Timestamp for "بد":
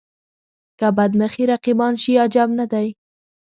0.97-1.11